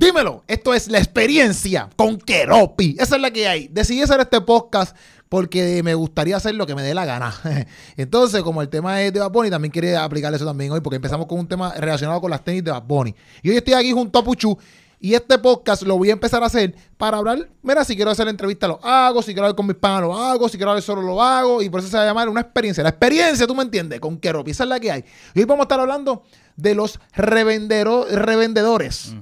[0.00, 2.96] Dímelo, esto es la experiencia con Keropi.
[2.98, 3.68] Esa es la que hay.
[3.68, 4.96] Decidí hacer este podcast
[5.28, 7.34] porque me gustaría hacer lo que me dé la gana.
[7.98, 10.96] Entonces, como el tema es de Bad Bunny, también quería aplicar eso también hoy, porque
[10.96, 13.14] empezamos con un tema relacionado con las tenis de Bad Bunny.
[13.42, 14.56] Y hoy estoy aquí junto a Puchu.
[15.00, 17.50] Y este podcast lo voy a empezar a hacer para hablar.
[17.62, 20.48] Mira, si quiero hacer entrevista lo hago, si quiero hablar con mis panas lo hago,
[20.48, 21.60] si quiero hablar solo lo hago.
[21.60, 22.82] Y por eso se va a llamar una experiencia.
[22.82, 24.52] La experiencia, tú me entiendes, con Keropi.
[24.52, 25.04] Esa es la que hay.
[25.34, 26.22] Y hoy vamos a estar hablando
[26.56, 29.14] de los revendedores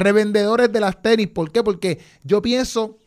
[0.00, 1.28] revendedores de las tenis.
[1.28, 1.62] ¿Por qué?
[1.62, 2.98] Porque yo pienso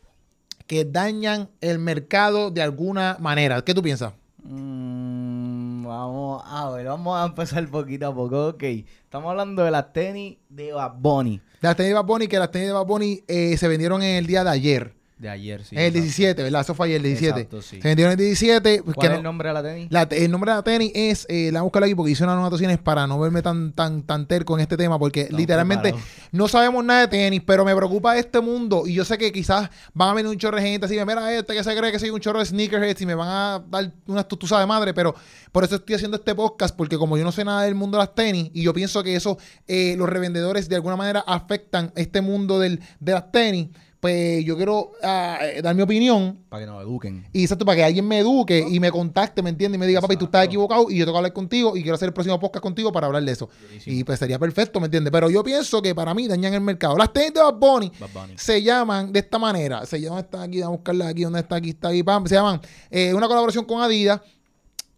[0.66, 3.62] que dañan el mercado de alguna manera.
[3.62, 4.14] ¿Qué tú piensas?
[4.42, 8.48] Mm, vamos a ver, vamos a empezar poquito a poco.
[8.48, 11.38] Ok, estamos hablando de las tenis de Bad Bunny.
[11.60, 14.02] De las tenis de Bad Bunny, que las tenis de Bad Bunny eh, se vendieron
[14.02, 14.94] en el día de ayer.
[15.24, 15.74] De ayer, sí.
[15.78, 16.60] El 17, ¿verdad?
[16.60, 17.40] Eso fue ayer, el 17.
[17.40, 17.80] Exacto, sí.
[17.80, 18.82] Se vendieron el 17.
[18.82, 19.86] ¿Cuál que es no- el nombre de la tenis?
[19.90, 22.24] la- el nombre de la tenis es, eh, la voy a buscar aquí porque hice
[22.24, 25.82] unas anotaciones para no verme tan, tan, tan terco en este tema, porque Estamos literalmente
[25.92, 26.10] preparados.
[26.30, 29.70] no sabemos nada de tenis, pero me preocupa este mundo y yo sé que quizás
[29.94, 32.10] van a venir un chorro de gente así, mira este que se cree que soy
[32.10, 35.14] un chorro de sneakerheads y me van a dar unas tutusas de madre, pero
[35.52, 38.02] por eso estoy haciendo este podcast, porque como yo no sé nada del mundo de
[38.04, 42.20] las tenis y yo pienso que eso, eh, los revendedores de alguna manera afectan este
[42.20, 43.68] mundo del, de las tenis,
[44.04, 47.26] pues yo quiero ah, eh, dar mi opinión Para que nos eduquen.
[47.32, 49.76] y exacto, para que alguien me eduque y me contacte, ¿me entiende?
[49.76, 51.94] Y me diga, papi, tú estás equivocado y yo tengo que hablar contigo y quiero
[51.94, 53.48] hacer el próximo podcast contigo para hablar de eso.
[53.86, 55.10] Y pues sería perfecto, ¿me entiendes?
[55.10, 56.98] Pero yo pienso que para mí dañan el mercado.
[56.98, 58.34] Las tenis de Bad Bunny Bad Bunny.
[58.36, 59.86] se llaman de esta manera.
[59.86, 61.70] Se llaman, está aquí, vamos a buscarla aquí, ¿dónde está aquí?
[61.70, 62.26] Está aquí, pam.
[62.26, 64.20] Se llaman eh, una colaboración con Adidas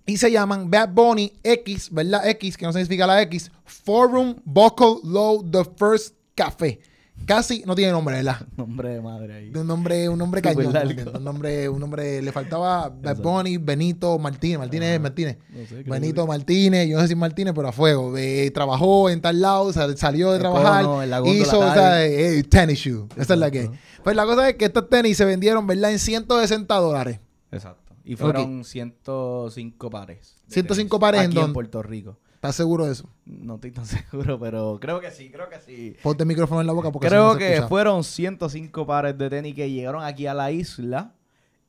[0.05, 2.29] y se llaman Bad Bunny X, ¿verdad?
[2.29, 6.81] X, que no significa la X, Forum Buckle Low The First Café.
[7.25, 8.47] Casi no tiene nombre, ¿verdad?
[8.57, 9.51] Nombre de madre ahí.
[9.51, 10.73] De un nombre, un nombre cañón.
[11.17, 13.17] Un nombre, un nombre, le faltaba Bad.
[13.21, 14.99] Bunny, Benito, Martínez, Martínez, Ajá.
[15.01, 15.39] Martínez.
[15.51, 18.17] No sé, Benito que- Martínez, yo no sé si Martínez, pero a fuego.
[18.17, 22.39] Eh, trabajó en tal lado, sal- salió de trabajar, en góndola hizo, o sea, eh,
[22.39, 23.07] eh, tennis shoe.
[23.17, 23.71] Esa es la que.
[24.05, 25.91] Pues la cosa es que estos tenis se vendieron, ¿verdad?
[25.91, 27.19] En 160 dólares.
[27.51, 27.95] Exacto.
[28.05, 30.37] Y fueron 105 pares.
[30.47, 31.01] de 105 tenis.
[31.01, 31.55] pares en Aquí en dónde?
[31.55, 32.19] Puerto Rico.
[32.47, 33.09] ¿Estás seguro de eso?
[33.25, 35.97] No estoy tan seguro, pero creo que sí, creo que sí.
[36.03, 37.69] Ponte el micrófono en la boca porque Creo no que escucha.
[37.69, 41.13] fueron 105 pares de tenis que llegaron aquí a la isla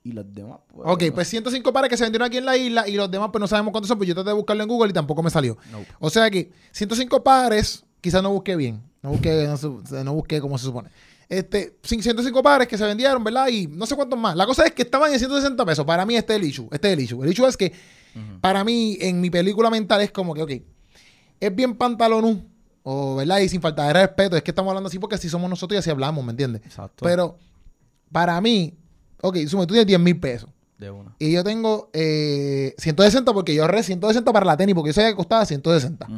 [0.03, 0.59] y los demás.
[0.67, 3.29] Pues, Ok, pues 105 pares que se vendieron aquí en la isla y los demás
[3.31, 5.29] pues no sabemos cuántos son, pues yo traté de buscarlo en Google y tampoco me
[5.29, 5.57] salió.
[5.71, 5.79] No.
[5.99, 8.81] O sea que 105 pares, quizás no busqué bien.
[9.01, 10.89] No busqué, no, no busqué como se supone.
[11.29, 13.47] Este, cin- 105 pares que se vendieron, ¿verdad?
[13.49, 14.35] Y no sé cuántos más.
[14.35, 15.85] La cosa es que estaban en 160 pesos.
[15.85, 16.67] Para mí este es el issue.
[16.71, 17.23] Este es el issue.
[17.23, 17.73] El issue es que
[18.41, 20.51] para mí, en mi película mental, es como que, ok,
[21.39, 22.43] es bien pantalonú.
[22.89, 23.39] O, ¿verdad?
[23.39, 24.37] Y sin falta de respeto.
[24.37, 26.61] Es que estamos hablando así porque así somos nosotros y así hablamos, ¿me entiendes?
[26.65, 27.03] Exacto.
[27.05, 27.37] Pero
[28.11, 28.73] para mí,
[29.21, 30.49] ok, sume, tú tienes 10 mil pesos.
[30.77, 31.13] de una.
[31.19, 35.09] Y yo tengo eh, 160 porque yo ahorré 160 para la tenis porque yo sabía
[35.09, 36.05] que costaba 160.
[36.05, 36.15] Ujú.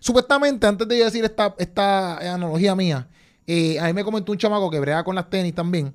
[0.00, 3.08] Supuestamente, antes de yo decir esta, esta analogía mía,
[3.46, 5.94] eh, a mí me comentó un chamaco que brega con las tenis también,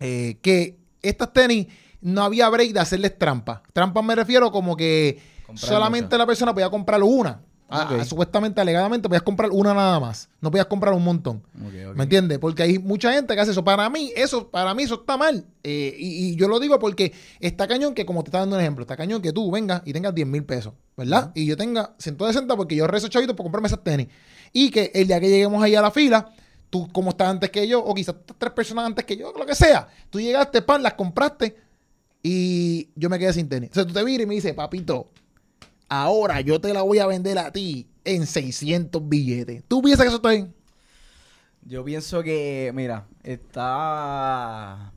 [0.00, 1.66] eh, que estas tenis
[2.00, 3.62] no había break de hacerles trampa.
[3.72, 7.40] Trampa me refiero como que Comprar solamente la persona podía comprar una.
[7.68, 8.04] Ah, Ok.
[8.04, 10.28] supuestamente, alegadamente, podías comprar una nada más.
[10.40, 11.42] No podías comprar un montón.
[11.96, 12.38] ¿Me entiendes?
[12.38, 13.64] Porque hay mucha gente que hace eso.
[13.64, 15.44] Para mí, eso, para mí, eso está mal.
[15.64, 18.62] Eh, y, y yo lo digo porque está cañón que, como te está dando un
[18.62, 21.32] ejemplo, está cañón que tú vengas y tengas 10 mil pesos, ¿verdad?
[21.34, 24.06] Y yo tenga 160 porque yo rezo chavito para comprarme esas tenis.
[24.52, 26.30] Y que el día que lleguemos ahí a la fila,
[26.70, 29.54] tú como estás antes que yo, o quizás tres personas antes que yo, lo que
[29.54, 31.56] sea, tú llegaste, pan, las compraste
[32.22, 33.70] y yo me quedé sin tenis.
[33.70, 35.10] O sea, tú te miras y me dices, papito,
[35.88, 39.62] ahora yo te la voy a vender a ti en 600 billetes.
[39.68, 40.54] ¿Tú piensas que eso está bien?
[41.62, 44.92] Yo pienso que, mira, está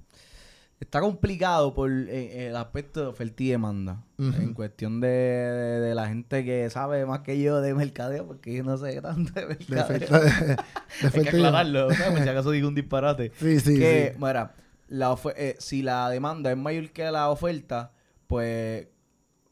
[0.80, 4.04] está complicado por eh, el aspecto de oferta y demanda.
[4.18, 8.54] En cuestión de, de- de la gente que sabe más que yo de mercadeo, porque
[8.56, 9.84] yo no sé tanto de De mercadeo.
[9.84, 12.24] oferta- de- de Hay oferta que aclararlo, ¿sabes?
[12.24, 13.32] Si acaso digo un disparate.
[13.40, 14.20] Sí, sí, que, sí.
[14.24, 14.56] mira,
[14.88, 17.92] la eh, si la demanda es mayor que la oferta,
[18.28, 18.88] pues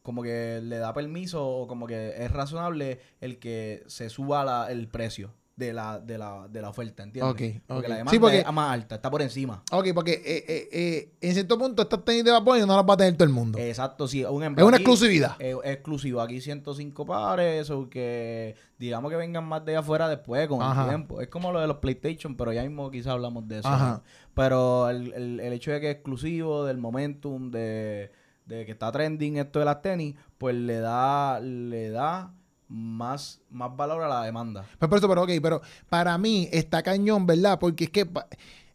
[0.04, 4.72] como que le da permiso o como que es razonable el que se suba la-
[4.72, 7.34] el precio de la, de la, de la oferta, ¿entiendes?
[7.34, 9.64] Ok, Porque la demanda Sí, porque- es más alta, está por encima.
[9.72, 12.94] Ok, porque eh, eh, eh, en cierto punto estas tenis de Bunny no las va
[12.94, 13.58] a tener todo el mundo.
[13.58, 14.24] Exacto, sí.
[14.24, 15.36] Un es una aquí, exclusividad.
[15.40, 16.22] exclusivo.
[16.22, 20.84] Aquí 105 pares o que digamos que vengan más de afuera después con Ajá.
[20.84, 21.22] el tiempo.
[21.22, 23.68] Es como lo de los PlayStation, pero ya mismo quizás hablamos de eso.
[23.68, 23.90] Ajá.
[23.94, 24.04] ¿no?
[24.36, 28.12] Pero el, el- el hecho de que es exclusivo, del momentum, de,
[28.46, 32.32] de que está trending esto de las tenis, pues le da, le da
[32.70, 34.66] más, más valor a la demanda.
[34.78, 37.60] Pues por eso, pero ok, pero para mí está cañón, ¿verdad?
[37.60, 38.10] Porque es que,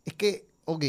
[0.05, 0.85] es que, ok,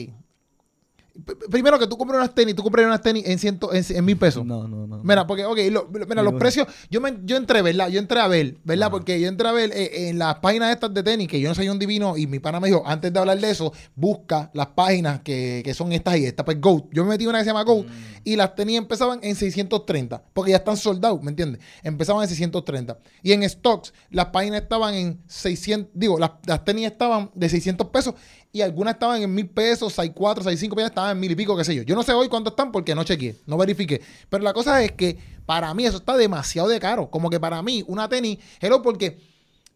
[1.50, 4.18] primero que tú compras unas tenis, tú compras unas tenis en, ciento, en, en mil
[4.18, 4.44] pesos.
[4.46, 5.04] No, no, no.
[5.04, 7.90] Mira, porque, ok, lo- mira, los precios, yo me, yo entré, ¿verdad?
[7.90, 8.90] Yo entré a ver, ¿verdad?
[8.90, 11.56] Porque yo entré a ver eh, en las páginas estas de tenis, que yo no
[11.56, 14.68] soy un divino, y mi pana me dijo, antes de hablar de eso, busca las
[14.68, 16.90] páginas que, que son estas y estas, pues Go.
[16.92, 17.88] Yo me metí una que se llama Go, Mm.
[18.24, 21.62] y las tenis empezaban en 630, porque ya están soldados, ¿me entiendes?
[21.84, 22.98] Empezaban en 630.
[23.22, 27.88] Y en stocks, las páginas estaban en 600, digo, las, las tenis estaban de 600
[27.90, 28.16] pesos,
[28.56, 31.64] y algunas estaban en mil pesos, 64, 65 pesos, estaban en mil y pico, qué
[31.64, 31.82] sé yo.
[31.82, 34.00] Yo no sé hoy cuánto están porque no chequeé, no verifiqué.
[34.30, 35.18] Pero la cosa es que
[35.48, 37.10] para mí eso está demasiado de caro.
[37.10, 39.20] Como que para mí una tenis, hello, porque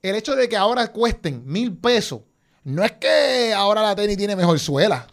[0.04, 2.22] el hecho de que ahora cuesten mil pesos,
[2.64, 5.08] no es que ahora la tenis tiene mejor suela.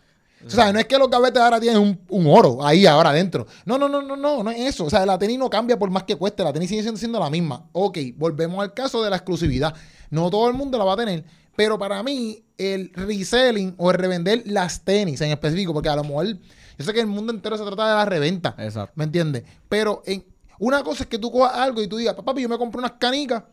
[0.47, 3.47] O sea, no es que los gavetes ahora tienen un, un oro ahí ahora adentro.
[3.65, 4.85] No, no, no, no, no, no es eso.
[4.85, 6.45] O sea, la tenis no cambia por más que cueste.
[6.45, 7.65] La tenis sigue siendo, siendo la misma.
[7.73, 9.75] Ok, volvemos al caso de la exclusividad.
[10.11, 11.25] No todo el mundo la va a tener.
[11.57, 16.05] Pero para mí, el reselling o el revender las tenis en específico, porque a lo
[16.05, 18.55] mejor, yo sé que el mundo entero se trata de la reventa.
[18.59, 18.93] Exacto.
[18.97, 19.45] ¿Me entiendes?
[19.69, 20.25] Pero en,
[20.59, 22.93] una cosa es que tú cojas algo y tú digas, papi, yo me compro unas
[22.93, 23.45] canicas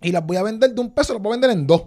[0.00, 1.82] y las voy a vender de un peso, las voy a vender en dos.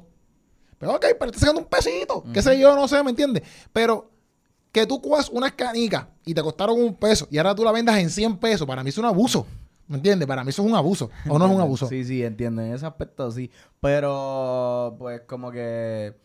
[0.78, 3.44] Pero ok, pero estás sacando un pesito, qué sé yo, no sé, ¿me entiendes?
[3.72, 4.12] Pero
[4.72, 7.98] que tú cojas unas canicas y te costaron un peso y ahora tú la vendas
[7.98, 9.46] en 100 pesos, para mí es un abuso.
[9.88, 10.28] ¿Me entiendes?
[10.28, 11.12] Para mí eso es un abuso.
[11.30, 11.88] ¿O no es un abuso?
[11.88, 12.62] Sí, sí, entiendo.
[12.62, 13.52] En ese aspecto sí.
[13.80, 16.16] Pero, pues, como que.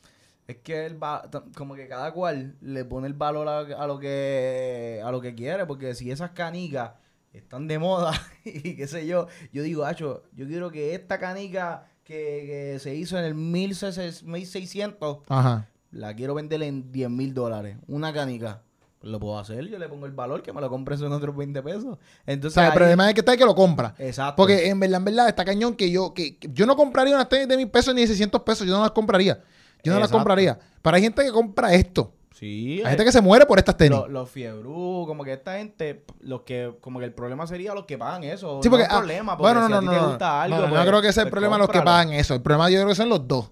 [0.46, 4.00] Es que el va- como que cada cual le pone el valor a, a lo
[4.00, 6.92] que a lo que quiere, porque si esas canicas
[7.32, 8.12] están de moda
[8.44, 12.96] y qué sé yo, yo digo, Hacho, yo quiero que esta canica que, que se
[12.96, 15.68] hizo en el 1600 1600 Ajá.
[15.92, 18.62] la quiero vender en 10 mil dólares, una canica.
[19.02, 21.62] Lo puedo hacer, yo le pongo el valor que me lo compres en otros 20
[21.62, 21.84] pesos.
[21.84, 23.94] O Entonces, sea, el problema es que está el que lo compra.
[23.98, 24.36] Exacto.
[24.36, 27.28] Porque en verdad, en verdad, está cañón que yo, que, que yo no compraría unas
[27.28, 28.66] tenis de mil pesos ni de 600 pesos.
[28.66, 29.42] Yo no las compraría.
[29.82, 30.58] Yo no las compraría.
[30.82, 32.12] Pero hay gente que compra esto.
[32.34, 33.98] Sí, Hay gente que se muere por estas tenis.
[33.98, 37.84] Los, los fiebrú, como que esta gente, los que, como que el problema sería los
[37.84, 38.60] que pagan eso.
[38.62, 40.08] Sí, no porque, es ah, problema, porque bueno, si no, a ti no, te no,
[40.08, 41.78] gusta no, algo, no, no pues, creo que es el pues problema de los que
[41.78, 41.98] cómpralo.
[41.98, 42.34] pagan eso.
[42.34, 43.50] El problema yo creo que son los dos.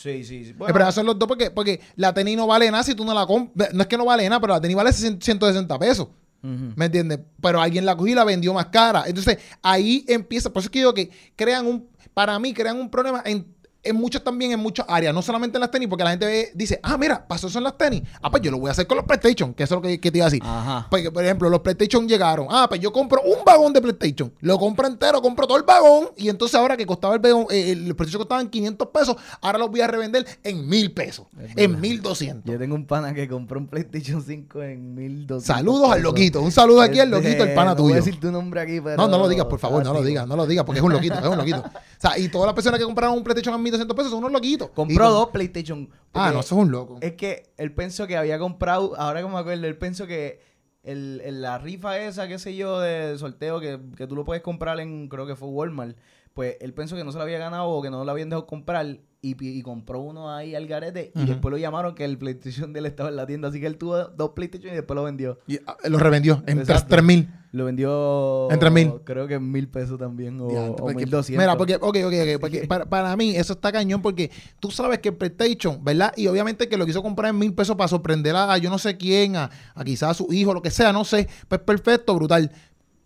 [0.00, 0.50] Sí, sí, sí.
[0.50, 3.04] el Bueno, problema son los dos porque, porque la tenis no vale nada si tú
[3.04, 3.74] no la compras.
[3.74, 6.06] No es que no vale nada, pero la tenis vale 160 pesos.
[6.40, 7.18] ¿Me entiendes?
[7.42, 9.04] Pero alguien la cogió y la vendió más cara.
[9.08, 10.52] Entonces, ahí empieza.
[10.52, 11.88] Por eso es que digo que crean un.
[12.14, 13.44] Para mí, crean un problema en,
[13.88, 15.12] en muchos también, en muchas áreas.
[15.14, 17.64] No solamente en las tenis, porque la gente ve- dice, ah, mira, pasó eso en
[17.64, 18.02] las tenis.
[18.22, 20.00] Ah, pues yo lo voy a hacer con los PlayStation, que eso es lo que,
[20.00, 20.42] que te iba a decir.
[20.44, 20.86] Ajá.
[20.90, 22.46] Porque, por ejemplo, los PlayStation llegaron.
[22.50, 24.32] Ah, pues yo compro un vagón de PlayStation.
[24.40, 26.08] Lo compro entero, compro todo el vagón.
[26.16, 29.70] Y entonces ahora que costaba el vagón, eh, el PlayStation costaban 500 pesos, ahora los
[29.70, 31.26] voy a revender en 1000 pesos.
[31.40, 31.78] Es En verdad.
[31.82, 32.52] 1200.
[32.52, 35.44] Yo tengo un pana que compró un PlayStation 5 en 1200.
[35.44, 36.40] Saludos al loquito.
[36.42, 37.94] Un saludo aquí al Este, loquito, el pana no voy tuyo.
[37.94, 38.96] a decir tu nombre aquí, pero...
[38.96, 40.92] No, no lo digas, por favor, no lo digas, no lo digas, porque es un
[40.92, 41.62] loquito, es un loquito.
[41.98, 44.32] O sea, y todas las personas que compraron un PlayStation a 1200 pesos son unos
[44.32, 44.70] loquitos.
[44.70, 45.88] Compró con- dos PlayStation.
[46.14, 46.98] Ah, no, eso es un loco.
[47.00, 50.40] Es que él pensó que había comprado, ahora que me acuerdo, él pensó que
[50.82, 54.42] el, el- la rifa esa, qué sé yo, de sorteo que, que tú lo puedes
[54.42, 55.96] comprar en, creo que fue Walmart,
[56.34, 58.46] pues él pensó que no se lo había ganado o que no lo habían dejado
[58.46, 62.78] comprar y, compró uno ahí al garete y después lo llamaron que el PlayStation de
[62.80, 65.40] él estaba en la tienda, así que él tuvo dos PlayStation y después lo vendió.
[65.46, 66.86] Y, ah, lo revendió en Exacto.
[66.88, 67.28] 3000.
[67.50, 68.48] Lo vendió...
[68.50, 68.92] En 3,000.
[69.04, 71.42] Creo que en mil pesos también o, Diantre, o porque- 1200.
[71.42, 74.30] Mira, porque, ok, ok, ok, porque para, para mí eso está cañón porque
[74.60, 76.12] tú sabes que el PlayStation, ¿verdad?
[76.16, 78.78] Y obviamente que lo quiso comprar en mil pesos para sorprender a, a yo no
[78.78, 81.26] sé quién, a, a quizás a su hijo, lo que sea, no sé.
[81.48, 82.52] Pues perfecto, brutal.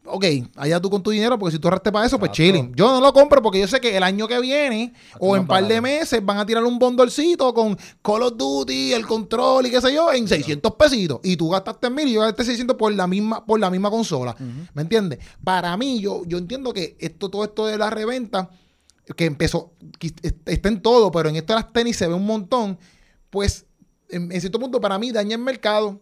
[0.04, 0.24] Ok,
[0.56, 2.74] allá tú con tu dinero, porque si tú ahorraste para eso, pues chilling.
[2.74, 5.66] Yo no lo compro porque yo sé que el año que viene o en par
[5.68, 9.80] de meses van a tirar un bondolcito con Call of Duty, el control y qué
[9.80, 11.20] sé yo, en 600 pesitos.
[11.22, 14.34] Y tú gastaste mil y yo gasté 600 por la misma, por la misma consola.
[14.74, 15.20] ¿Me entiendes?
[15.44, 18.50] Para mí, yo, yo entiendo que esto, todo esto de la reventa,
[19.16, 20.12] que empezó, que
[20.46, 22.76] está en todo, pero en esto de las tenis se ve un montón,
[23.30, 23.66] pues
[24.08, 26.00] en, en cierto punto para mí daña el mercado.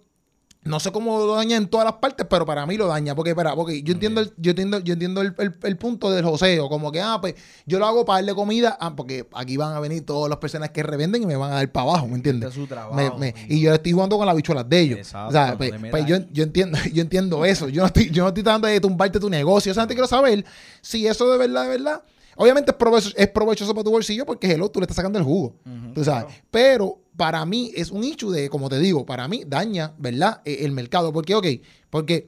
[0.62, 3.14] No sé cómo lo daña en todas las partes, pero para mí lo daña.
[3.14, 6.22] Porque, espera, porque yo entiendo el, yo entiendo, yo entiendo el, el- el punto del
[6.22, 6.68] joseo.
[6.68, 8.76] Como que, ah, pues yo lo hago para darle comida.
[8.78, 11.54] Ah, porque aquí van a venir todas las personas que revenden y me van a
[11.54, 12.50] dar para abajo, ¿me Este entiendes?
[12.50, 12.94] es su trabajo.
[12.94, 14.98] Me- me- y yo estoy jugando con las bichuelas de ellos.
[14.98, 17.68] Exacto, o sea, pues, te pues yo, yo entiendo, yo entiendo eso.
[17.70, 19.72] Yo no estoy, yo no estoy tratando de tumbarte tu negocio.
[19.72, 20.44] O sea, antes quiero saber
[20.82, 22.02] si eso de verdad, de verdad.
[22.36, 25.24] Obviamente es provechoso, es provechoso para tu bolsillo porque hello, tú le estás sacando el
[25.24, 25.56] jugo.
[25.94, 26.34] Tú sabes.
[26.50, 30.40] Pero para mí es un issue de, como te digo, para mí daña, ¿verdad?
[30.46, 31.12] Eh, El mercado.
[31.12, 31.46] Porque, ok,
[31.90, 32.26] porque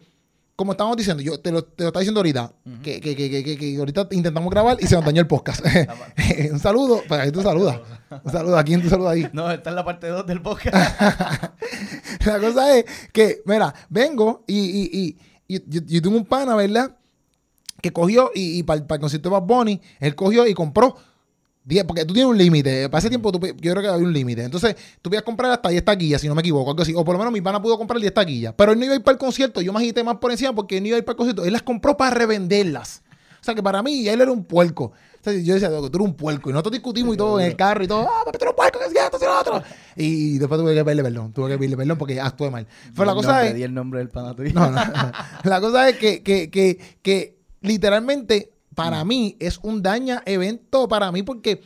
[0.55, 3.43] como estamos diciendo, yo te lo, te lo estaba diciendo ahorita, que, que, que, que,
[3.43, 5.65] que- que ahorita intentamos grabar y se nos dañó el podcast.
[6.53, 7.81] un saludo, para ahí tú saludas.
[8.23, 9.27] Un saludo, ¿a quién tú saludas ahí?
[9.33, 11.01] No, esta es la parte 2 del podcast.
[12.27, 12.85] La cosa es
[13.15, 15.17] que, mira, vengo y, y,
[15.49, 16.99] y, y yo, yo tengo un pana, ¿verdad?
[17.81, 20.97] Que cogió y, y para, el concierto de Bad Bunny, él cogió y compró
[21.65, 22.89] 10, porque tú tienes un límite.
[22.89, 24.43] Para ese tiempo tú, yo creo que había un límite.
[24.45, 26.93] Entonces, tú podías comprar hasta 10 taquillas, si no me equivoco, algo así.
[26.95, 28.55] O por lo menos mi pana pudo comprar 10 taquillas.
[28.57, 29.61] Pero él no iba a ir para el concierto.
[29.61, 31.45] Yo me agité más por encima porque él no iba a ir para el concierto.
[31.45, 33.03] Él las compró para revenderlas.
[33.41, 34.85] O sea, que para mí, él era un puerco.
[34.85, 36.51] O sea, yo decía, tú eres un puerco.
[36.51, 38.09] Y nosotros discutimos y todo en el carro y todo.
[38.09, 39.63] Ah, pero tú eres un puerco, que es esto, es lo otro.
[39.97, 41.33] Y después tuve que pedirle perdón.
[41.33, 42.67] Tuve que pedirle perdón porque actué mal.
[42.93, 43.53] Pero la No cosa es...
[43.53, 44.35] pedí el nombre del pana.
[44.55, 44.83] No, no.
[45.45, 51.13] La cosa es que, que, que, que literalmente para mí es un daña evento para
[51.13, 51.63] mí porque,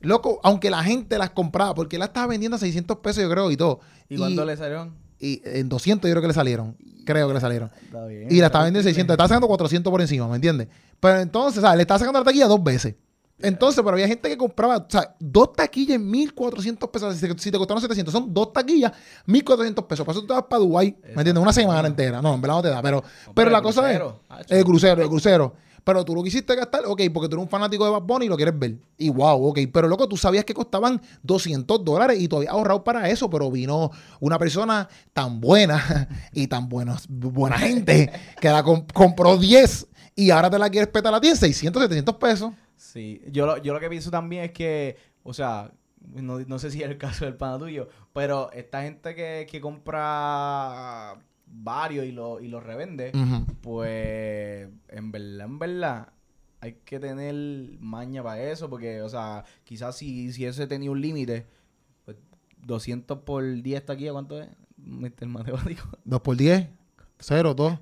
[0.00, 3.50] loco, aunque la gente las compraba, porque las estaba vendiendo a 600 pesos yo creo
[3.50, 3.80] y todo.
[4.08, 4.94] ¿Y cuánto le salieron?
[5.20, 6.76] Y en 200 yo creo que le salieron.
[7.04, 7.70] Creo que le salieron.
[7.82, 8.28] Está bien.
[8.30, 9.14] Y la estaba vendiendo en 600.
[9.14, 10.68] Estaba sacando 400 por encima, ¿me entiendes?
[11.00, 11.76] Pero entonces, ¿sabes?
[11.76, 12.94] Le estaba sacando la taquilla dos veces.
[13.40, 17.16] Entonces, pero había gente que compraba, o sea, dos taquillas en 1400 pesos.
[17.16, 18.92] Si te, si te costaron 700, son dos taquillas,
[19.26, 20.04] 1400 pesos.
[20.04, 21.40] Por eso tú te vas para Dubái, ¿me entiendes?
[21.40, 22.20] Una semana entera.
[22.20, 22.82] No, en verdad no te da.
[22.82, 24.36] Pero, pero pero la cosa crucero, es.
[24.36, 24.54] hacho.
[24.54, 25.54] El crucero, el crucero.
[25.88, 28.28] Pero tú lo quisiste gastar, ok, porque tú eres un fanático de Bad Bunny y
[28.28, 28.76] lo quieres ver.
[28.98, 29.60] Y wow, ok.
[29.72, 33.50] Pero loco, tú sabías que costaban 200 dólares y tú habías ahorrado para eso, pero
[33.50, 33.90] vino
[34.20, 40.28] una persona tan buena y tan buenos, buena gente que la comp- compró 10 y
[40.30, 42.52] ahora te la quieres petar a ti en 600, 700 pesos.
[42.76, 45.72] Sí, yo lo, yo lo que pienso también es que, o sea,
[46.14, 49.58] no, no sé si es el caso del pana tuyo, pero esta gente que, que
[49.62, 51.14] compra
[51.50, 53.46] varios y los y los revende, Ujú.
[53.60, 56.08] pues en verdad, en verdad,
[56.60, 57.34] hay que tener
[57.80, 61.46] maña para eso, porque, o sea, quizás si, si ese tenía un límite,
[62.04, 62.16] pues
[62.58, 64.48] 200 por 10 taquillas, ¿cuánto es?
[64.76, 65.26] Mr.
[65.26, 65.88] Matemático.
[66.04, 66.68] 2 por 10,
[67.20, 67.78] 0, 2,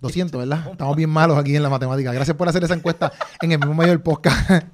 [0.00, 0.68] 200, ¿verdad?
[0.70, 2.12] Estamos bien malos aquí en la matemática.
[2.12, 3.12] Gracias por hacer esa encuesta
[3.42, 4.48] en el mismo medio del podcast.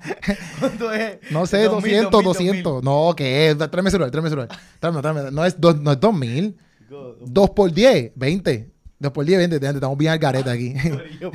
[0.61, 1.19] ¿Cuánto es?
[1.31, 2.85] No sé, 2000, 200, 2000, 200.
[2.85, 3.59] No, ¿qué es?
[3.59, 4.49] Tráeme el celular, tráeme el celular.
[4.79, 5.31] Tráeme, tráeme.
[5.33, 6.57] No es, dos, no es 2000.
[6.89, 8.71] 2 por 10, 20.
[8.99, 9.55] 2 por 10, 20.
[9.57, 10.75] Gente, Estamos bien al garete aquí.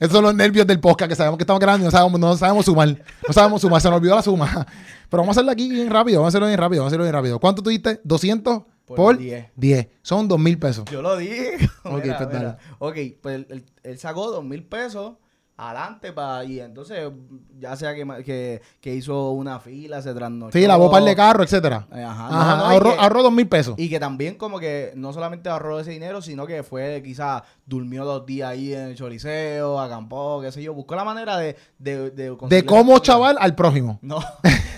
[0.00, 2.36] Esos son los nervios del podcast que sabemos que estamos grabando y no sabemos, no
[2.36, 2.88] sabemos sumar.
[3.26, 4.66] No sabemos sumar, se nos olvidó la suma.
[5.08, 7.04] Pero vamos a hacerlo aquí bien rápido, vamos a hacerlo bien rápido, vamos a hacerlo
[7.04, 7.38] bien rápido.
[7.40, 8.00] ¿Cuánto tuviste?
[8.04, 9.46] 200 por, Por 10.
[9.56, 9.88] 10.
[10.02, 10.84] Son 2 mil pesos.
[10.90, 11.56] Yo lo dije.
[11.82, 12.58] Ok, Mira, pues mira.
[12.78, 15.14] Ok, pues él, él- él sacó dos mil pesos
[15.58, 17.10] adelante para y entonces
[17.58, 20.52] ya sea que, que, que hizo una fila, se trasnochó.
[20.58, 21.86] Sí, lavó par de carro, etcétera.
[21.90, 23.74] Ajá, Ajá, no, no, y ahorró, que- ahorró 2 mil pesos.
[23.78, 28.04] Y que también como que no solamente ahorró ese dinero, sino que fue quizás durmió
[28.04, 31.56] dos días ahí en el choliseo, acampó, qué sé yo, buscó la manera de...
[31.78, 33.98] De, de, cómo chaval al prójimo.
[34.06, 34.18] No,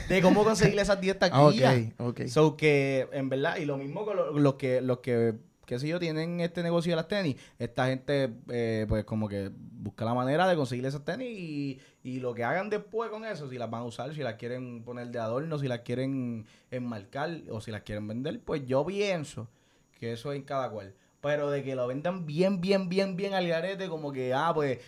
[0.09, 1.77] de cómo conseguirle esas 10 Ah, taquillas.
[1.99, 2.27] ok, ok.
[2.29, 5.35] So que, en verdad, y lo mismo con lo- los que, los que,
[5.69, 9.51] qué sé yo, tienen este negocio de las tenis, esta gente, eh, pues como que
[9.53, 13.51] busca la manera de conseguirle esas tenis y, y lo que hagan después con eso,
[13.51, 17.43] si las van a usar, si las quieren poner de adorno, si las quieren enmarcar
[17.51, 19.47] o si las quieren vender, pues yo pienso
[20.01, 20.95] que eso es en cada cual.
[21.21, 24.79] Pero de que lo vendan bien, bien, bien, bien al garete, como que, ah, pues,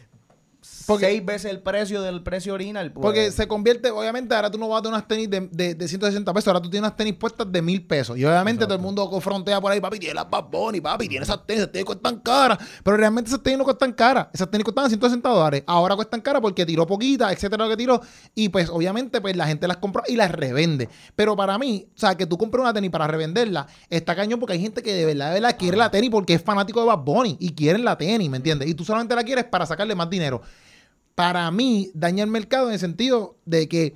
[0.86, 2.92] Porque- seis veces el precio del precio original.
[2.92, 5.74] Pues, Porque se convierte, obviamente, ahora tú no vas a tener unas tenis de, de,
[5.74, 8.18] de 160 pesos, ahora tú tienes unas tenis puestas de mil pesos.
[8.18, 11.24] Y obviamente todo el mundo confrontea por ahí, papi, tiene las Bad Bunny, papi, tiene
[11.24, 12.58] esas tenis, esas tenis cuestan caras.
[12.82, 14.28] Pero realmente esas tenis no cuestan caras.
[14.32, 15.62] Esas tenis costaban 160 dólares.
[15.66, 18.00] Ahora cuestan caras porque tiró poquita, etcétera, lo que tiró.
[18.34, 20.88] Y pues, obviamente, pues la gente las compra y las revende.
[21.16, 24.54] Pero para mí, o sea, que tú compres una tenis para revenderla, está cañón porque
[24.54, 26.98] hay gente que de verdad, de verdad quiere la tenis porque es fanático de Bad
[26.98, 28.68] Bunny y quieren la tenis, ¿me entiendes?
[28.68, 30.42] Y tú solamente la quieres para sacarle más dinero
[31.20, 33.94] para mí daña el mercado en el sentido de que,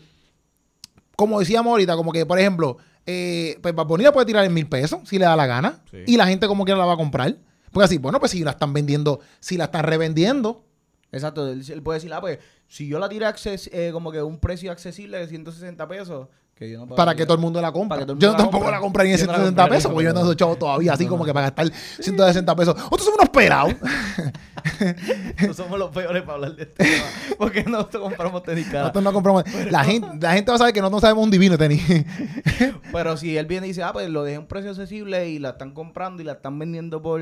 [1.17, 2.77] como decíamos ahorita, como que, por ejemplo,
[3.07, 5.83] eh, pues Bad Bunny la puede tirar en mil pesos si le da la gana
[5.91, 5.99] Sí.
[6.07, 7.37] y la gente como quiera la va a comprar.
[7.73, 10.65] Porque así, bueno, pues si la están vendiendo, si la están revendiendo,
[11.13, 14.21] Exacto, él, él puede decir, ah, pues, si yo la tiré acces- eh, como que
[14.23, 16.27] un precio accesible de 160 pesos,
[16.57, 17.99] que yo no puedo para que todo el mundo la compre.
[18.01, 18.71] Yo la tampoco compre.
[18.73, 20.93] la compraría en Yo no la 160 compraría, pesos, porque yo no soy chavo todavía,
[20.93, 21.27] así No, como no.
[21.27, 22.75] que para gastar 160 pesos.
[22.77, 23.75] Nosotros somos unos pelados.
[25.47, 27.05] No somos los peores para hablar de este tema.
[27.39, 28.83] Porque nosotros compramos tenis caras.
[28.83, 29.45] Nosotros no compramos.
[29.71, 31.83] La gente, la gente va a saber que nosotros no sabemos un divino tenis.
[32.93, 35.39] Pero si él viene y dice, ah, pues lo dejé a un precio accesible y
[35.39, 37.21] la están comprando y la están vendiendo por,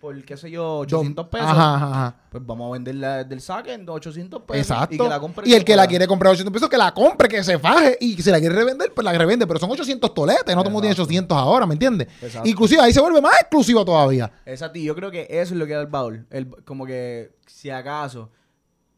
[0.00, 2.14] por qué sé yo, 800 pesos, Ajá, ajá, ajá.
[2.30, 4.70] pues vamos a venderla del saque en 800 pesos.
[4.70, 4.94] Exacto.
[4.94, 6.92] Y que la compre Y el que la quiere comprar a 800 pesos, que la
[6.94, 7.98] compre, que se faje.
[8.00, 9.46] Y si la quiere revender, pues la revende.
[9.46, 10.54] Pero son 800 toletes.
[10.54, 11.10] No todo mundo tiene Exacto.
[11.10, 12.08] 800 ahora, ¿me entiendes?
[12.44, 14.30] Inclusive ahí se vuelve más exclusivo todavía.
[14.46, 16.24] Exacto, y yo creo que eso es lo que da el valor.
[16.30, 18.30] El, como que, si acaso,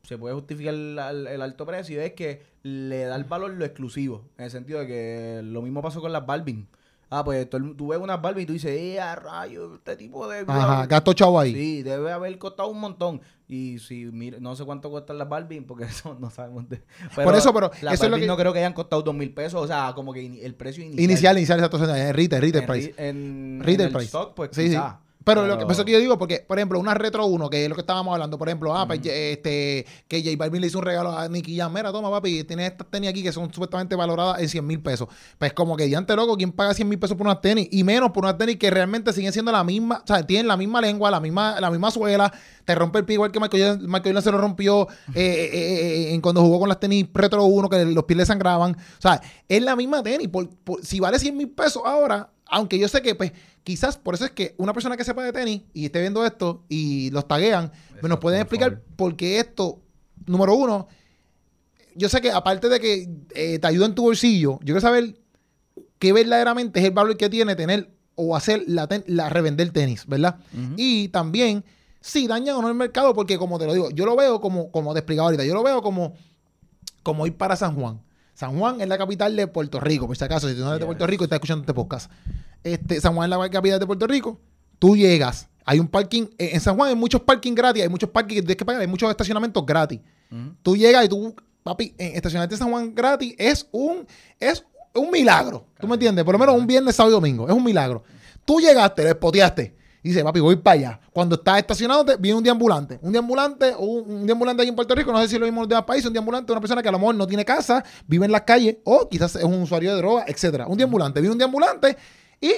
[0.03, 3.65] se puede justificar el, el- el alto precio, es que le da el valor lo
[3.65, 4.25] exclusivo.
[4.39, 6.67] En el sentido de que lo mismo pasó con las Balvin.
[7.15, 9.75] Ah, pues tú ves unas Balvin y tú dices, ¡eh, a rayo!
[9.75, 10.45] Este tipo de.
[10.49, 11.53] Ajá, gasto chavo ahí.
[11.53, 13.21] Sí, debe haber costado un montón.
[13.47, 16.83] Y si, mira, no sé cuánto cuestan las Balvin, porque eso no sabemos de.
[17.15, 19.33] Por eso, pero las eso es lo que- no creo que hayan costado dos mil
[19.35, 19.61] pesos.
[19.63, 21.05] O sea, como que el precio inicial.
[21.05, 21.85] Inicial, inicial, exacto.
[21.95, 22.95] En retail, retail En price.
[22.97, 24.07] En, Retail en el price.
[24.07, 24.77] stock, pues Sí, sí.
[25.25, 27.49] Pero, lo que Pero- pasa es que yo digo, porque, por ejemplo, una Retro 1,
[27.51, 30.67] que es lo que estábamos hablando, por ejemplo, ah, pues, este, que J Balvin le
[30.67, 33.53] hizo un regalo a Nicky Jam, mira, toma, papi, tienes estas tenis aquí que son
[33.53, 35.09] supuestamente valoradas en 100 mil pesos.
[35.39, 37.69] Pues como que diante loco, ¿quién paga 100 mil pesos por unas tenis?
[37.71, 40.57] Y menos por unas tenis que realmente siguen siendo la misma, o sea, tienen la
[40.57, 42.33] misma lengua, la misma, la misma suela,
[42.65, 46.15] te rompe el pie igual que Michael Michael Jordan se lo rompió eh, eh, eh,
[46.15, 48.73] en cuando jugó con las tenis Retro 1, que los pies le sangraban.
[48.73, 50.29] O sea, es la misma tenis.
[50.29, 53.33] Por, por- si vale 100 mil pesos ahora, aunque yo sé que, pues,
[53.65, 56.65] quizás por eso es que una persona que sepa de tenis y esté viendo esto
[56.69, 58.85] y los taguean, pues, nos pueden por explicar favor.
[58.97, 59.81] por qué esto,
[60.27, 60.89] número uno,
[61.95, 65.19] yo sé que aparte de que eh, te ayuda en tu bolsillo, yo quiero saber
[65.99, 70.07] qué verdaderamente es el valor que tiene tener o hacer la, ten- la revender tenis,
[70.07, 70.39] ¿verdad?
[70.77, 71.65] Y también
[72.01, 74.71] si dañan o no el mercado, porque como te lo digo, yo lo veo como,
[74.73, 76.15] como te explicaba ahorita, yo lo veo como,
[77.03, 78.03] como ir para San Juan.
[78.35, 80.81] San Juan es la capital de Puerto Rico, por si acaso, si tú no eres
[80.81, 81.07] de Puerto.
[81.07, 82.11] Rico y estás escuchando este podcast.
[82.65, 84.41] Este, San Juan es la capital de Puerto Rico,
[84.79, 88.37] tú llegas, hay un parking, en San Juan hay muchos parking gratis, hay muchos parking
[88.37, 90.01] que tienes que pagar, hay muchos estacionamientos gratis.
[90.63, 94.07] Tú llegas y tú, papi, estacionarte en San Juan gratis es un,
[94.41, 94.65] es
[94.95, 95.67] un milagro.
[95.79, 96.25] ¿Tú me entiendes?
[96.25, 97.47] Por lo menos un viernes, sábado y domingo.
[97.49, 98.03] Es un milagro.
[98.45, 99.75] Tú llegaste, le espoteaste.
[100.03, 101.01] Y dice, papi, voy para allá.
[101.13, 102.99] Cuando estás estacionado, te- viene un deambulante.
[103.03, 105.63] Un deambulante, un, un deambulante aquí en Puerto Rico, no sé si lo mismo en
[105.65, 108.25] los demás países, un deambulante, una persona que a lo mejor no tiene casa, vive
[108.27, 110.67] en las calles, o quizás es un usuario de droga, etcétera.
[110.67, 111.97] Un deambulante, viene un deambulante
[112.43, 112.53] y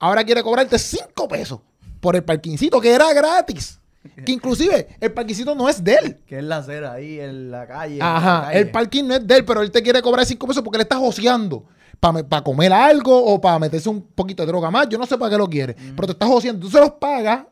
[0.00, 1.60] ahora quiere cobrarte 5 pesos
[2.00, 3.78] por el parquincito que era gratis.
[4.24, 6.16] Que inclusive el parquincito no es de él.
[6.26, 7.96] Que es la acera ahí en la calle.
[7.96, 8.58] en Ajá, la calle.
[8.60, 10.82] el parking no es de él, pero él te quiere cobrar 5 pesos porque él
[10.82, 11.64] está joseando
[12.00, 14.88] para comer algo o para meterse un poquito de droga más.
[14.88, 16.60] Yo no sé para qué lo quiere, pero te estás joseando.
[16.64, 17.44] Tú se los pagas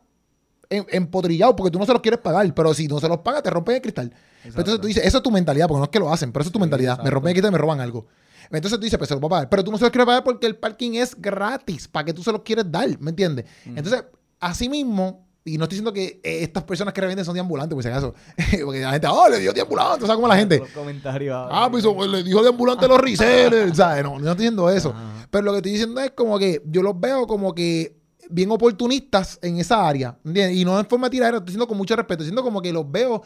[0.69, 3.49] empotrillados porque tú no se los quieres pagar, pero si no se los pagas, te
[3.49, 4.09] rompen el cristal.
[4.43, 6.41] Pero Entonces tú dices, eso es tu mentalidad, porque no es que lo hacen, pero
[6.41, 7.01] eso es tu Sí, mentalidad.
[7.03, 8.07] Me rompen el cristal y me roban algo.
[8.51, 9.49] Entonces tú dices, pues se los voy a pagar.
[9.49, 11.87] Pero tú no se los quieres pagar porque el parking es gratis.
[11.87, 12.87] ¿Para qué tú se los quieres dar?
[12.99, 13.45] ¿Me entiendes?
[13.65, 14.03] Entonces,
[14.39, 17.73] así mismo, y no estoy diciendo que eh, estas personas que revenden son de ambulantes,
[17.73, 18.13] por si acaso.
[18.65, 20.03] porque la gente, oh, le dio de ambulante.
[20.03, 20.59] O sea, como la gente.
[20.59, 21.47] Los comentarios.
[21.49, 23.75] Ah, pues eso, le dijo de ambulante a los resellers.
[23.77, 24.03] ¿Sabes?
[24.03, 24.93] No, no estoy diciendo eso.
[25.29, 27.97] Pero lo que estoy diciendo es como que yo los veo como que
[28.29, 30.17] bien oportunistas en esa área.
[30.25, 30.57] ¿Entiendes?
[30.57, 32.23] Y no en forma de tiradera, estoy diciendo con mucho respeto.
[32.23, 33.23] Estoy diciendo como que los veo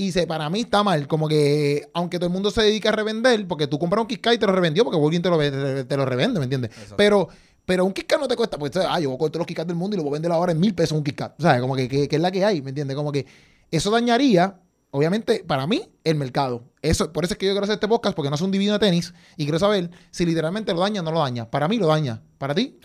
[0.00, 1.06] y se, para mí está mal.
[1.06, 4.26] Como que, aunque todo el mundo se dedica a revender, porque tú compras un Kit
[4.32, 6.70] y te lo revendió porque Walgreens te lo, te, lo revende, ¿me entiendes?
[6.70, 6.94] Exacto.
[6.96, 7.28] Pero,
[7.66, 9.58] pero un Kit no te cuesta, pues, ah, yo voy a coger todos los Kit
[9.58, 11.34] del mundo y lo voy a vender ahora en mil pesos un Kit Kat.
[11.38, 11.60] ¿Sabes?
[11.60, 12.96] Como que, que, que es la que hay, ¿me entiendes?
[12.96, 13.26] Como que
[13.70, 14.58] eso dañaría,
[14.90, 16.64] obviamente, para mí, el mercado.
[16.80, 18.72] Eso, por eso es que yo quiero hacer este podcast, porque no es un divino
[18.72, 21.50] de tenis y quiero saber si literalmente lo daña o no lo daña.
[21.50, 22.22] Para mí lo daña.
[22.38, 22.78] ¿Para ti?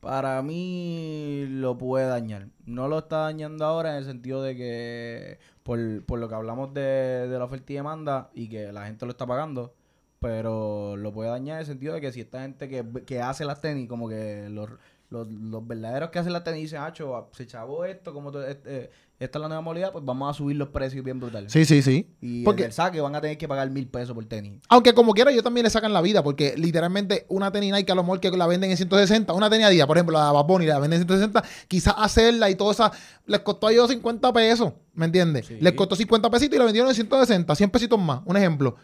[0.00, 2.48] Para mí lo puede dañar.
[2.66, 6.72] No lo está dañando ahora en el sentido de que, por, por lo que hablamos
[6.72, 9.74] de, de la oferta y demanda y que la gente lo está pagando,
[10.18, 13.44] pero lo puede dañar en el sentido de que si esta gente que, que hace
[13.44, 14.70] las tenis, como que los,
[15.10, 18.90] los, los verdaderos que hacen las tenis dicen, Acho, se chavó esto, como te- este,
[19.18, 21.50] esta es la nueva modalidad, pues vamos a subir los precios bien brutales.
[21.50, 22.08] Sí, sí, sí.
[22.20, 24.60] Y Porque- el saque van a tener que pagar mil pesos por tenis.
[24.68, 27.94] Aunque como quiera, ellos también le sacan la vida, porque literalmente una tenis Nike a
[27.96, 30.66] lo mejor que la venden en 160, una tenis Adidas, por ejemplo, la Bad Bunny
[30.66, 32.92] la venden en 160, quizás hacerla y todo esa,
[33.26, 35.46] les costó a ellos 50 pesos, ¿me entiendes?
[35.46, 35.56] Sí.
[35.60, 38.76] Les costó 50 pesitos y la vendieron en 160, 100 pesitos más, un ejemplo.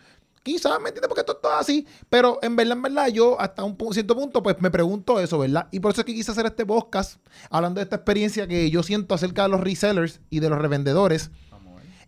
[0.44, 1.08] Quizás, ¿me entiendes?
[1.08, 4.42] Porque esto es todo así, pero en verdad, en verdad, yo hasta un cierto punto,
[4.42, 5.68] pues me pregunto eso, ¿verdad?
[5.70, 8.82] Y por eso es que quise hacer este podcast, hablando de esta experiencia que yo
[8.82, 11.30] siento acerca de los resellers y de los revendedores.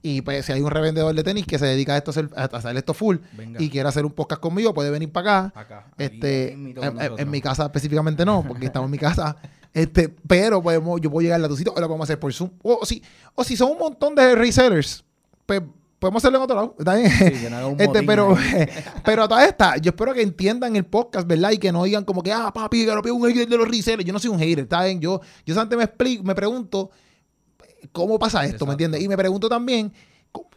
[0.02, 2.76] Y pues si hay un revendedor de tenis que se dedica a esto, a hacer,
[2.76, 3.60] esto full Venga.
[3.60, 5.86] y quiere hacer un podcast conmigo, puede venir para acá.
[5.96, 9.34] Este, en, mi casa específicamente no, porque estamos en mi casa.
[9.72, 12.50] Este, pero podemos, yo puedo llegar a tu sitio o lo podemos hacer por Zoom.
[12.62, 13.02] O, si,
[13.34, 15.04] o si son un montón de resellers,
[15.46, 15.62] pues
[15.98, 16.74] podemos hacerlo en otro lado.
[16.78, 17.10] ¿Está bien?
[17.10, 18.36] Sí, un Este, pero,
[19.04, 21.50] pero a todas estas, yo espero que entiendan el podcast, ¿verdad?
[21.52, 23.68] Y que no digan como que, ah, papi, que lo pido un hater de los
[23.68, 24.04] resellers.
[24.04, 25.00] Yo no soy un hater, ¿está bien?
[25.00, 26.90] Yo, yo solamente me explico, me pregunto
[27.92, 28.66] cómo pasa esto, Exacto.
[28.66, 29.02] ¿me entiendes?
[29.02, 29.92] Y me pregunto también,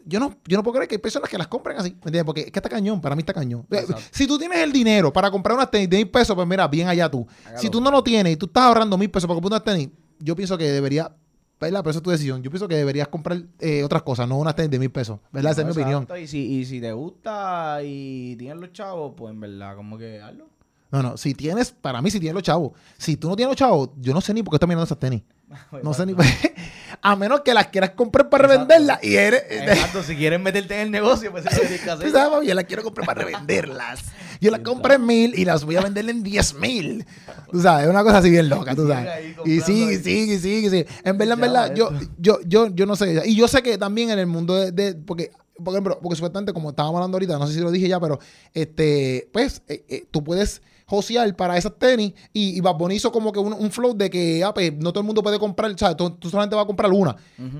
[0.06, 2.24] yo no, yo no puedo creer que hay personas que las compren así, ¿me entiendes?
[2.24, 3.66] Porque es que está cañón, para mí está cañón.
[3.70, 4.02] Exacto.
[4.12, 6.88] Si tú tienes el dinero para comprar unas tenis de mil pesos, pues mira, bien
[6.88, 7.28] allá tú.
[7.46, 7.62] Hágalo.
[7.62, 9.90] Si tú no lo tienes y tú estás ahorrando mil pesos para comprar unas tenis,
[10.20, 11.12] yo pienso que debería,
[11.60, 11.82] ¿verdad?
[11.82, 12.42] Pero eso es tu decisión.
[12.42, 15.52] Yo pienso que deberías comprar eh, otras cosas, no unas tenis de mil pesos, ¿verdad?
[15.52, 16.08] Esa es mi opinión.
[16.22, 20.22] Y si, y si te gusta y tienes los chavos, pues en verdad, como que
[20.22, 20.48] hazlo.
[20.92, 22.72] No, no, si tienes, para mí, si tienes los chavos.
[22.98, 25.00] Si tú no tienes los chavos, yo no sé ni por qué estás mirando esas
[25.00, 25.22] tenis.
[25.84, 26.56] No sé ni por qué.
[27.02, 28.68] A menos que las quieras comprar para Exacto.
[28.68, 29.44] revenderlas y eres.
[29.50, 32.12] Exacto, si quieres meterte en el negocio, pues eso lo tienes que hacer.
[32.12, 34.02] sabes, papi, yo las quiero comprar para revenderlas.
[34.42, 37.06] Yo las compré en mil y las voy a vender en diez mil.
[37.52, 39.10] Tú sabes, es una cosa así bien loca, tú sabes.
[39.26, 39.98] Y comprando sigue, ahí.
[40.04, 40.88] sigue, sigue, sigue.
[41.04, 43.22] En verdad, en verdad, yo, yo, yo, yo no sé.
[43.26, 45.32] Y yo sé que también en el mundo de, de- porque,
[45.64, 48.20] por ejemplo, porque supuestamente, como estábamos hablando ahorita, no sé si lo dije ya, pero
[48.54, 53.12] este, pues, eh, eh, tú puedes josear para esas tenis y, y Bad Bunny hizo
[53.12, 55.70] como que un, un flow de que ah, pues, no todo el mundo puede comprar,
[55.72, 57.16] o sea, tú, tú solamente vas a comprar una.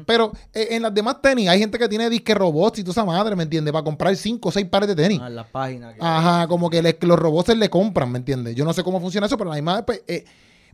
[0.08, 3.06] Pero eh, en las demás tenis hay gente que tiene disque robots y toda esa
[3.06, 3.72] madre, ¿me entiendes?
[3.72, 5.20] Para comprar cinco o seis pares de tenis.
[5.22, 5.94] Ah, páginas.
[5.94, 8.56] que- Ajá, como que le- los robots se le compran, ¿me entiendes?
[8.56, 10.26] Yo no sé cómo funciona eso, pero la misma pues, eh,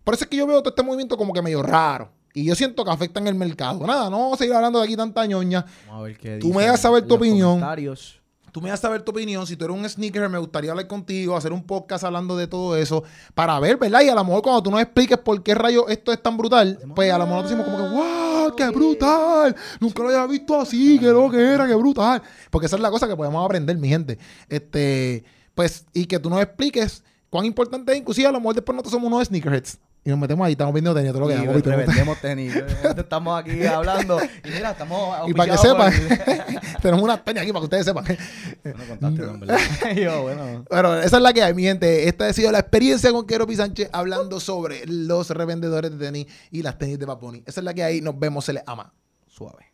[0.05, 2.09] por eso es que yo veo todo este movimiento como que medio raro.
[2.35, 3.87] Y yo siento que afecta en el mercado.
[3.87, 5.65] Nada, no vamos a seguir hablando de aquí tanta ñoña.
[5.87, 7.51] Vamos a ver qué Tú me das a saber tu opinión.
[7.51, 8.21] comentarios.
[8.51, 9.47] Tú me das a saber tu opinión.
[9.47, 12.75] Si tú eres un sneaker, me gustaría hablar contigo, hacer un podcast hablando de todo
[12.77, 14.01] eso, para ver, ¿verdad?
[14.01, 16.79] Y a lo mejor cuando tú nos expliques por qué rayos esto es tan brutal,
[16.93, 18.55] pues a lo mejor decimos como que, ¡wow!
[18.55, 19.55] ¡Qué brutal!
[19.79, 22.21] Nunca lo había visto así, qué lo que era, qué brutal.
[22.49, 24.17] Porque esa es la cosa que podemos aprender, mi gente.
[24.47, 28.73] Este, pues, y que tú nos expliques cuán importante es, inclusive a lo mejor después
[28.73, 29.79] nosotros somos unos sneakerheads.
[30.07, 32.55] Y nos metemos ahí, estamos viendo tenis, todo lo que Y damos, y tenis.
[32.95, 34.19] Estamos aquí hablando.
[34.43, 35.27] Y mira, estamos.
[35.29, 35.91] Y para que sepan,
[36.81, 38.05] tenemos unas tenis aquí para que ustedes sepan.
[38.05, 39.57] por- No contaste, no, verdad.
[39.95, 40.99] Yo, bueno.
[40.99, 42.07] Esa es la que hay, mi gente.
[42.07, 46.61] Esta ha sido la experiencia con Keropi Sánchez hablando sobre los revendedores de tenis y
[46.61, 47.41] las tenis de Bunny.
[47.47, 48.01] Esa es la que hay.
[48.01, 48.93] Nos vemos, se les ama.
[49.25, 49.73] Suave.